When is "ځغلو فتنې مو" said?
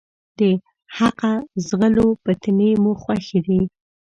1.67-2.91